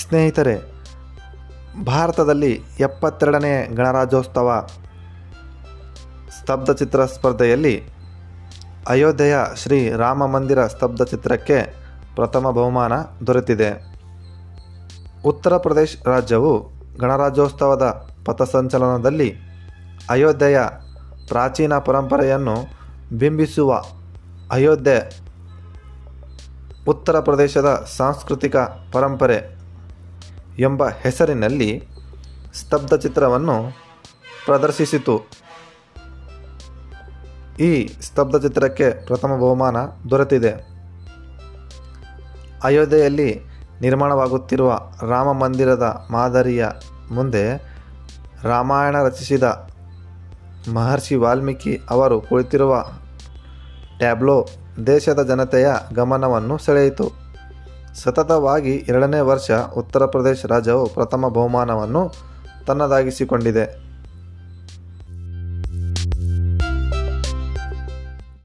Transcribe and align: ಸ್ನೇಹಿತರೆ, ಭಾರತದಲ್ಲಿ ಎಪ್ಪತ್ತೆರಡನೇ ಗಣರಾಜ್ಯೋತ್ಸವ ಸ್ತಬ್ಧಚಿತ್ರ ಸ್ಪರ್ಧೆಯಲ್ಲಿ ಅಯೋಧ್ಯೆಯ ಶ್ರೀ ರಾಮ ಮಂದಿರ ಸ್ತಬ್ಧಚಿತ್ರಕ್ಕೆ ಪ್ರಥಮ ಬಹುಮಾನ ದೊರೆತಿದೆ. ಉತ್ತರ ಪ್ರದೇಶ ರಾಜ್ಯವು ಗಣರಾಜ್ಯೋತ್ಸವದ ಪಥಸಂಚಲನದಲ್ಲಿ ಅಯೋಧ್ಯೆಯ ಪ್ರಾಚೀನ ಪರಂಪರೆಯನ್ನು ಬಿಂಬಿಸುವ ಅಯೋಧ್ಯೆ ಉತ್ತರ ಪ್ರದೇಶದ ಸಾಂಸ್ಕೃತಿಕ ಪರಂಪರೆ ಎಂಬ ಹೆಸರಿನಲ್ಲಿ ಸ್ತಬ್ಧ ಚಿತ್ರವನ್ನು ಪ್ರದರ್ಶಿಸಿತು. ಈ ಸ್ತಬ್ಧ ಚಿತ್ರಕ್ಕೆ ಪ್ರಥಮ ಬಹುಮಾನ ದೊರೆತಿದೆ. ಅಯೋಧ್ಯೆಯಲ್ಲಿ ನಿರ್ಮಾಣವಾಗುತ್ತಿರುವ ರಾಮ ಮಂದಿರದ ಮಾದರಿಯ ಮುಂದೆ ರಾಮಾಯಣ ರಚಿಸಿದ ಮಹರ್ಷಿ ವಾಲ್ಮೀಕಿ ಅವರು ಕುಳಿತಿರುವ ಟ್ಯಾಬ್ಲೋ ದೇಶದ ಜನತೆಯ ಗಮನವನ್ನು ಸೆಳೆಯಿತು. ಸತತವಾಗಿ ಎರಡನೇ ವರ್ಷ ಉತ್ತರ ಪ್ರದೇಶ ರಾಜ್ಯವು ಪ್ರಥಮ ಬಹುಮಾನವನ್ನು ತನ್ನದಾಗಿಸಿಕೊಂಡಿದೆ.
ಸ್ನೇಹಿತರೆ, 0.00 0.54
ಭಾರತದಲ್ಲಿ 1.84 2.52
ಎಪ್ಪತ್ತೆರಡನೇ 2.80 3.66
ಗಣರಾಜ್ಯೋತ್ಸವ 3.74 4.66
ಸ್ತಬ್ಧಚಿತ್ರ 6.38 7.04
ಸ್ಪರ್ಧೆಯಲ್ಲಿ 7.04 7.74
ಅಯೋಧ್ಯೆಯ 8.88 9.36
ಶ್ರೀ 9.56 9.90
ರಾಮ 9.92 10.26
ಮಂದಿರ 10.26 10.66
ಸ್ತಬ್ಧಚಿತ್ರಕ್ಕೆ 10.66 11.58
ಪ್ರಥಮ 12.14 12.50
ಬಹುಮಾನ 12.50 12.92
ದೊರೆತಿದೆ. 13.26 13.70
ಉತ್ತರ 15.24 15.56
ಪ್ರದೇಶ 15.56 15.96
ರಾಜ್ಯವು 16.06 16.52
ಗಣರಾಜ್ಯೋತ್ಸವದ 16.98 17.86
ಪಥಸಂಚಲನದಲ್ಲಿ 18.24 19.30
ಅಯೋಧ್ಯೆಯ 20.10 20.60
ಪ್ರಾಚೀನ 21.28 21.78
ಪರಂಪರೆಯನ್ನು 21.78 22.56
ಬಿಂಬಿಸುವ 23.18 23.82
ಅಯೋಧ್ಯೆ 24.50 24.96
ಉತ್ತರ 26.88 27.20
ಪ್ರದೇಶದ 27.20 27.84
ಸಾಂಸ್ಕೃತಿಕ 27.98 28.56
ಪರಂಪರೆ 28.92 29.61
ಎಂಬ 30.58 30.88
ಹೆಸರಿನಲ್ಲಿ 30.88 31.88
ಸ್ತಬ್ಧ 32.54 32.94
ಚಿತ್ರವನ್ನು 32.94 33.76
ಪ್ರದರ್ಶಿಸಿತು. 34.46 35.20
ಈ 37.60 37.86
ಸ್ತಬ್ಧ 37.86 38.36
ಚಿತ್ರಕ್ಕೆ 38.36 38.90
ಪ್ರಥಮ 38.90 39.36
ಬಹುಮಾನ 39.36 39.76
ದೊರೆತಿದೆ. 40.10 40.72
ಅಯೋಧ್ಯೆಯಲ್ಲಿ 42.64 43.40
ನಿರ್ಮಾಣವಾಗುತ್ತಿರುವ 43.80 44.92
ರಾಮ 45.08 45.32
ಮಂದಿರದ 45.32 46.06
ಮಾದರಿಯ 46.10 46.66
ಮುಂದೆ 47.10 47.72
ರಾಮಾಯಣ 48.42 49.02
ರಚಿಸಿದ 49.02 49.68
ಮಹರ್ಷಿ 50.74 51.14
ವಾಲ್ಮೀಕಿ 51.14 51.80
ಅವರು 51.90 52.20
ಕುಳಿತಿರುವ 52.20 52.86
ಟ್ಯಾಬ್ಲೋ 53.98 54.46
ದೇಶದ 54.86 55.22
ಜನತೆಯ 55.22 55.68
ಗಮನವನ್ನು 55.94 56.58
ಸೆಳೆಯಿತು. 56.58 57.21
ಸತತವಾಗಿ 57.94 58.84
ಎರಡನೇ 58.88 59.20
ವರ್ಷ 59.20 59.50
ಉತ್ತರ 59.76 60.06
ಪ್ರದೇಶ 60.06 60.46
ರಾಜ್ಯವು 60.46 60.86
ಪ್ರಥಮ 60.86 61.28
ಬಹುಮಾನವನ್ನು 61.28 62.12
ತನ್ನದಾಗಿಸಿಕೊಂಡಿದೆ. 62.66 63.81